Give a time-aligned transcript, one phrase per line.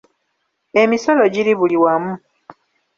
[0.81, 2.13] Emisolo giri buli wamu.